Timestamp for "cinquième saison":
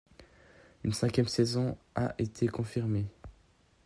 0.93-1.77